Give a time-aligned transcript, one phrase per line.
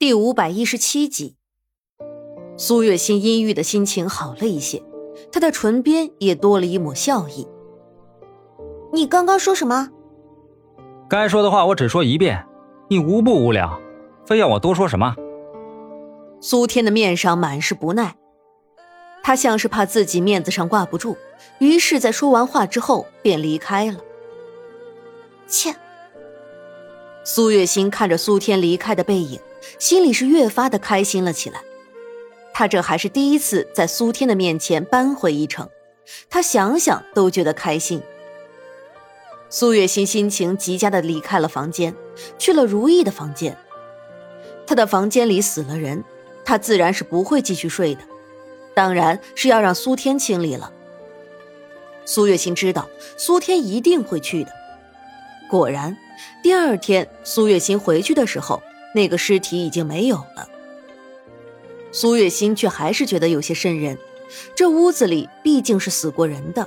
[0.00, 1.36] 第五百一十七集，
[2.56, 4.82] 苏月心阴郁的心情好了一些，
[5.30, 7.46] 她的唇边也多了一抹笑意。
[8.94, 9.90] 你刚刚说什么？
[11.06, 12.46] 该说的话我只说一遍，
[12.88, 13.78] 你无不无聊，
[14.24, 15.14] 非要我多说什么？
[16.40, 18.16] 苏天的面上满是不耐，
[19.22, 21.18] 他像是怕自己面子上挂不住，
[21.58, 23.98] 于是，在说完话之后便离开了。
[25.46, 25.76] 切！
[27.22, 29.38] 苏月心看着苏天离开的背影。
[29.78, 31.60] 心里是越发的开心了起来，
[32.52, 35.68] 他这还是第一次在苏天的面前扳回一城，
[36.28, 38.02] 他想想都觉得开心。
[39.48, 41.94] 苏月心心情极佳的离开了房间，
[42.38, 43.56] 去了如意的房间。
[44.66, 46.04] 他的房间里死了人，
[46.44, 48.00] 他自然是不会继续睡的，
[48.74, 50.72] 当然是要让苏天清理了。
[52.04, 54.50] 苏月心知道苏天一定会去的，
[55.50, 55.96] 果然，
[56.42, 58.62] 第二天苏月心回去的时候。
[58.94, 60.48] 那个尸体已经没有了，
[61.92, 63.98] 苏月心却还是觉得有些瘆人。
[64.54, 66.66] 这屋子里毕竟是死过人的。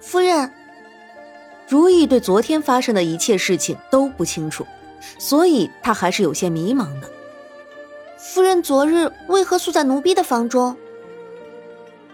[0.00, 0.52] 夫人，
[1.68, 4.64] 如意对昨天发生的一切事情都不清楚，
[5.18, 7.10] 所以她还是有些迷茫的。
[8.16, 10.76] 夫人昨日为何宿在奴婢的房中？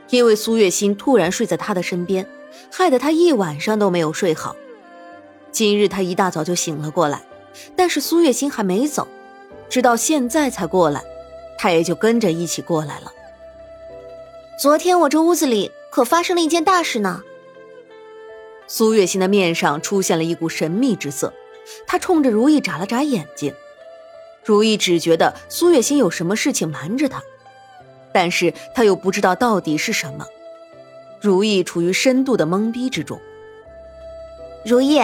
[0.08, 2.26] 因为苏月心突然睡在他的身边，
[2.72, 4.56] 害得他一晚上都没有睡好。
[5.52, 7.22] 今日他一大早就醒了过来。
[7.76, 9.06] 但是苏月心还没走，
[9.68, 11.02] 直到现在才过来，
[11.58, 13.12] 他也就跟着一起过来了。
[14.60, 17.22] 昨天我这屋子里可发生了一件大事呢。
[18.66, 21.32] 苏月心的面上出现了一股神秘之色，
[21.86, 23.54] 她冲着如意眨了眨眼睛。
[24.44, 27.22] 如意只觉得苏月心有什么事情瞒着她，
[28.12, 30.26] 但是她又不知道到底是什么。
[31.20, 33.20] 如意处于深度的懵逼之中。
[34.64, 35.00] 如意，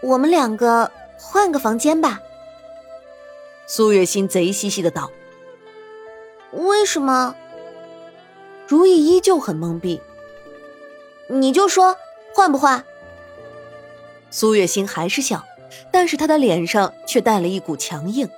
[0.00, 0.90] 我们两个。
[1.18, 2.20] 换个房间吧。
[3.66, 5.10] 苏月心贼兮兮的道
[6.52, 7.34] ：“为什么？”
[8.68, 10.00] 如意依旧很懵逼。
[11.28, 11.96] 你就说
[12.34, 12.84] 换不换？
[14.30, 15.44] 苏月心还是笑，
[15.90, 18.28] 但是她的脸上却带了一股强硬。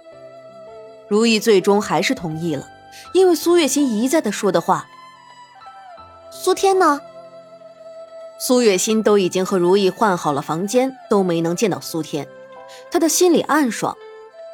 [1.09, 2.69] 如意最终还是同意了，
[3.13, 4.87] 因为苏月心一再的说的话。
[6.31, 7.01] 苏天呢？
[8.39, 12.29] 苏月心都已经和如意换好了房间，都没能见到苏天。
[12.91, 13.97] 他的心里暗爽，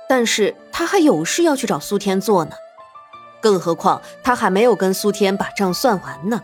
[0.09, 2.53] 但是他还有事要去找苏天做呢，
[3.41, 6.43] 更何况他还没有跟苏天把账算完呢。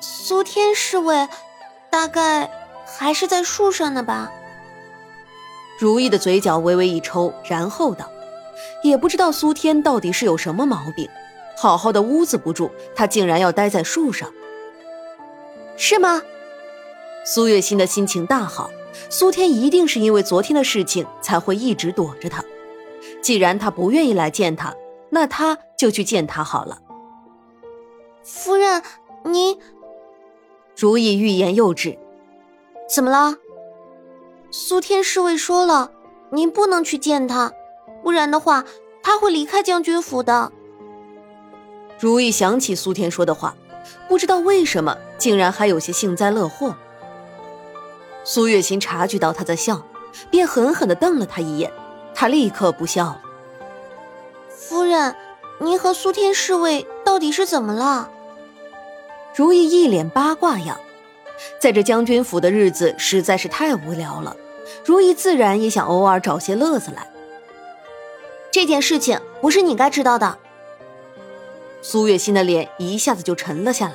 [0.00, 1.28] 苏天侍卫，
[1.90, 2.50] 大概
[2.86, 4.30] 还是在树上呢吧？
[5.78, 8.10] 如意的嘴角微微一抽，然后道
[8.84, 11.08] ：“也不知道苏天到底是有什么毛病，
[11.56, 14.32] 好好的屋子不住，他竟然要待在树上，
[15.76, 16.22] 是吗？”
[17.24, 18.70] 苏月心的心情大好。
[19.08, 22.44] 苏天一定是因为昨天的事情才会一直躲着他。
[23.22, 24.74] 既然他不愿意来见他，
[25.10, 26.78] 那他就去见他好了。
[28.22, 28.82] 夫人，
[29.24, 29.58] 您……
[30.76, 31.98] 如意欲言又止。
[32.88, 33.36] 怎么了？
[34.50, 35.92] 苏天侍卫说了，
[36.32, 37.52] 您不能去见他，
[38.02, 38.64] 不然的话
[39.02, 40.52] 他会离开将军府的。
[41.98, 43.54] 如意想起苏天说的话，
[44.08, 46.76] 不知道为什么，竟然还有些幸灾乐祸。
[48.24, 49.82] 苏月心察觉到他在笑，
[50.30, 51.72] 便狠狠的瞪了他一眼。
[52.14, 53.22] 他立刻不笑了。
[54.50, 55.16] 夫人，
[55.58, 58.10] 您和苏天侍卫到底是怎么了？
[59.34, 60.78] 如意一脸八卦样。
[61.58, 64.36] 在这将军府的日子实在是太无聊了，
[64.84, 67.10] 如意自然也想偶尔找些乐子来。
[68.50, 70.36] 这件事情不是你该知道的。
[71.80, 73.94] 苏月心的脸一下子就沉了下来。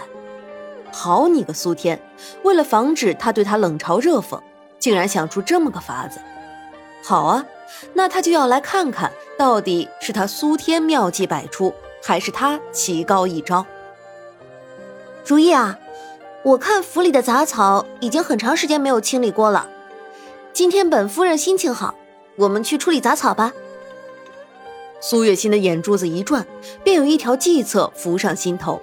[0.97, 2.01] 好你个苏天，
[2.43, 4.39] 为了防止他对他冷嘲热讽，
[4.79, 6.21] 竟然想出这么个法子。
[7.03, 7.45] 好啊，
[7.93, 13.65] 那他就要来看看到底是他苏天妙计百出，还是他棋高一招。
[15.25, 15.77] 如意啊，
[16.43, 19.67] 我看府里的杂草已经很长时间没有清理过了。
[20.53, 21.93] 今天本夫人心情好，
[22.37, 23.51] 我们去处理杂草吧。
[25.01, 26.47] 苏月心的眼珠子一转，
[26.85, 28.81] 便有一条计策浮上心头。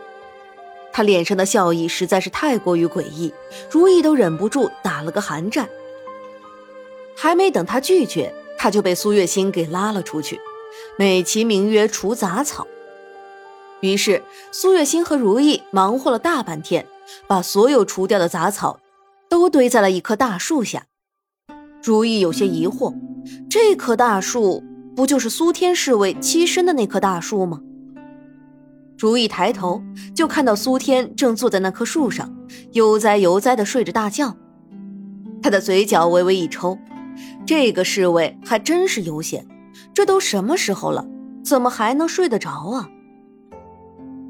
[0.93, 3.33] 他脸上的笑意实在是太过于诡异，
[3.71, 5.69] 如意都忍不住打了个寒战。
[7.17, 10.41] 还没等他拒绝，他就被苏月心给拉了出去，
[10.99, 12.67] 美其名曰除杂草。
[13.81, 16.87] 于是苏月心和如意忙活了大半天，
[17.27, 18.79] 把所有除掉的杂草
[19.29, 20.85] 都堆在了一棵大树下。
[21.83, 22.94] 如意有些疑惑，
[23.50, 24.62] 这棵大树
[24.94, 27.61] 不就是苏天侍卫栖身的那棵大树吗？
[29.02, 29.82] 如意抬头，
[30.14, 32.32] 就看到苏天正坐在那棵树上，
[32.70, 34.37] 悠哉悠哉的睡着大觉。
[35.43, 36.78] 他的嘴角微微一抽，
[37.44, 39.44] 这个侍卫还真是悠闲，
[39.93, 41.04] 这都什么时候了，
[41.44, 42.88] 怎么还能睡得着啊？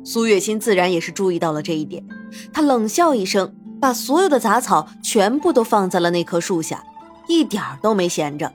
[0.06, 2.02] 苏月心自然也是注意到了这一点，
[2.50, 6.82] 她冷笑一声，把所有的杂草全部都放在了那棵树下，
[7.28, 8.50] 一点儿都没闲着。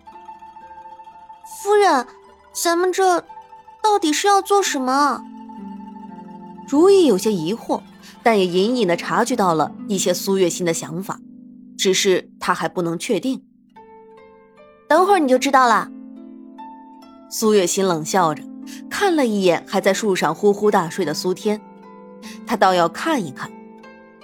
[1.61, 2.07] 夫人，
[2.53, 3.23] 咱们这
[3.83, 5.21] 到底是要做什么？
[6.67, 7.81] 如意有些疑惑，
[8.21, 11.19] 但也隐隐的察觉到了一些苏月心的想法，
[11.77, 13.41] 只是她还不能确定。
[14.89, 15.89] 等会儿你就知道了。
[17.29, 18.43] 苏月心冷笑着，
[18.89, 21.61] 看了一眼还在树上呼呼大睡的苏天，
[22.45, 23.51] 他倒要看一看，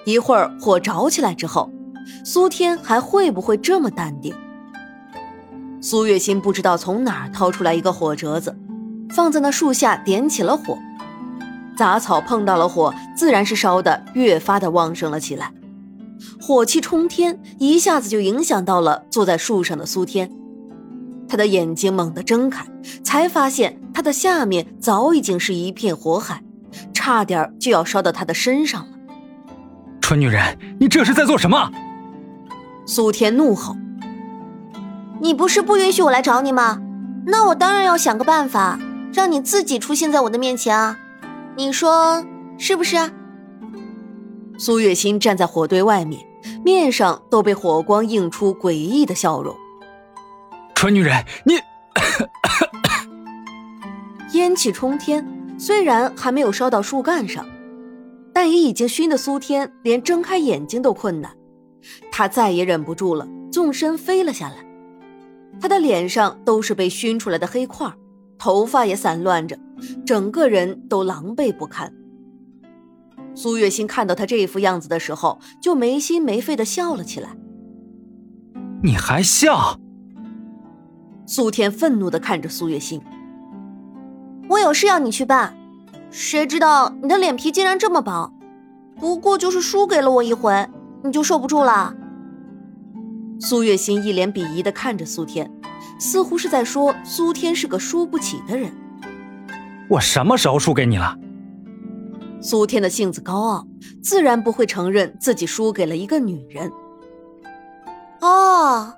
[0.06, 1.69] 一会儿火着起来之后，
[2.25, 4.34] 苏天还会不会这么淡定？
[5.81, 8.57] 苏月心不知道从哪儿掏出来一个火折子，
[9.10, 10.78] 放在那树下点起了火，
[11.84, 15.52] 杂草碰到了火，自然是烧得越发的旺盛了起来，
[16.40, 20.32] 火气冲天，一下子就影响到了坐在树上的苏天。
[21.28, 22.66] 他的眼睛猛地睁开，
[23.04, 26.42] 才发现他的下面早已经是一片火海，
[26.94, 28.88] 差点就要烧到他的身上了。
[30.00, 31.70] 蠢女人，你这是在做什么？
[32.86, 33.76] 苏天怒吼
[35.20, 36.80] ：“你不是不允许我来找你吗？
[37.26, 38.80] 那我当然要想个办法，
[39.12, 40.98] 让你自己出现在我的面前啊！
[41.56, 42.26] 你说
[42.58, 42.98] 是不是？”
[44.58, 46.26] 苏月心站在火堆外面，
[46.64, 49.56] 面上都被火光映出诡异的笑容。
[50.76, 51.56] 蠢女人，你
[54.38, 55.26] 烟气冲天，
[55.58, 57.46] 虽然还没有烧到树干上，
[58.34, 61.36] 但也已经熏得苏天连睁开眼睛都困难。
[62.12, 64.56] 他再也忍不住了，纵身飞了下来。
[65.62, 67.92] 他的脸上都是被熏出来的黑块，
[68.38, 69.58] 头发也散乱着，
[70.06, 71.94] 整个人都狼狈不堪。
[73.36, 77.36] 苏月心看到他这副样子的时候，就没心没肺的笑了起来。
[78.84, 79.80] 你还笑？
[81.26, 83.02] 苏天愤怒的看着苏月心
[84.50, 85.58] ：“我有事要你去办，
[86.12, 88.32] 谁知道你的脸皮竟然这么薄？
[88.98, 90.68] 不过就是输给了我一回，
[91.04, 91.96] 你就受不住了？”
[93.40, 95.50] 苏月心一脸鄙夷的看着苏天，
[95.98, 98.72] 似乎是在说苏天是个输不起的人。
[99.90, 101.18] 我什么时候输给你了？
[102.42, 103.68] 苏天的性子高傲，
[104.02, 106.72] 自然不会承认自己输给了一个女人。
[108.22, 108.94] 哦。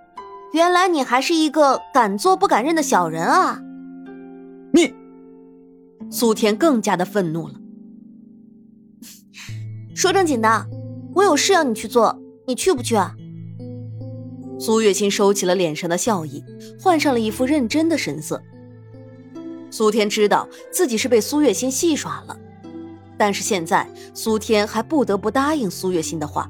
[0.53, 3.61] 原来你还是一个敢做不敢认的小人啊！
[4.71, 4.93] 你，
[6.09, 7.55] 苏天更加的愤怒了。
[9.93, 10.65] 说正经的，
[11.13, 12.17] 我有事要你去做，
[12.47, 13.13] 你去不去啊？
[14.57, 16.41] 苏月心收起了脸上的笑意，
[16.79, 18.41] 换上了一副认真的神色。
[19.75, 22.39] 苏天知道自己是被苏月心戏耍了，
[23.17, 26.49] 但是现在苏天还不得不答应苏月心的话。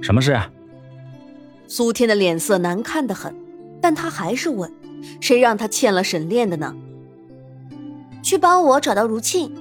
[0.00, 0.40] 什么事？
[1.66, 3.36] 苏天的脸色难看的很，
[3.78, 4.72] 但他还是问
[5.20, 6.74] ：“谁让他欠了沈炼的呢？”
[8.24, 9.52] 去帮我找到如沁。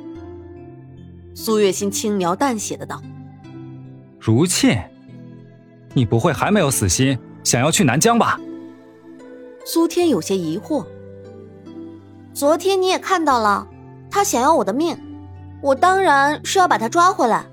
[1.36, 3.04] 苏月心轻描淡写的道
[4.22, 4.90] ：“如沁，
[5.94, 8.40] 你不会还没有死心，想要去南疆吧？”
[9.68, 10.86] 苏天有些疑惑。
[12.38, 13.68] 昨天你也看到了，
[14.12, 14.96] 他想要我的命，
[15.60, 17.48] 我当然是要把他抓回来，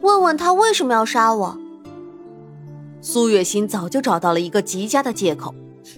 [0.00, 1.56] 问问他为什么要杀我。
[3.00, 5.54] 苏月心早就找到了一个极佳的借口，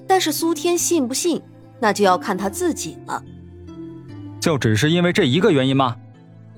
[0.06, 1.40] 但是苏天信不信，
[1.80, 3.22] 那就要看他自己了。
[4.38, 5.96] 就只是因为这一个原因吗？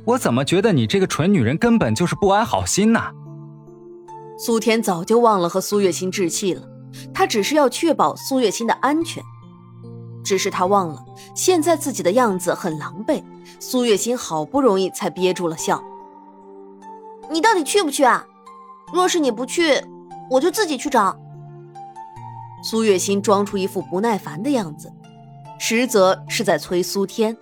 [0.04, 3.00] 我怎么觉得你这个蠢女人根本就是不安好心呢？
[4.36, 6.62] 苏天早就忘了和苏月心置气了，
[7.14, 9.22] 他只是要确保苏月心的安全。
[10.24, 13.22] 只是他忘了，现在自己的样子很狼狈。
[13.60, 15.82] 苏月心好不容易才憋住了笑。
[17.30, 18.26] 你到底去不去啊？
[18.92, 19.82] 若是你不去。
[20.30, 21.18] 我就自己去找。
[22.62, 24.92] 苏月心装出一副不耐烦的样子，
[25.58, 27.34] 实则是在催苏天。